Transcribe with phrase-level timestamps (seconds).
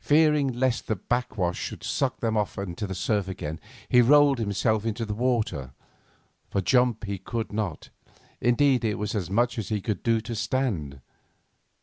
[0.00, 3.60] Fearing lest the back wash should suck them off into the surf again,
[3.90, 5.74] he rolled himself into the water,
[6.48, 7.90] for jump he could not;
[8.40, 11.02] indeed, it was as much as he could do to stand.